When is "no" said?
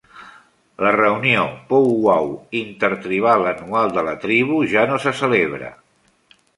4.93-5.03